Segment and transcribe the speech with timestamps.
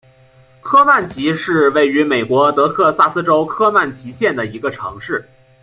[0.61, 5.23] 科曼奇是位于美国得克萨斯州科曼奇县的一个城市。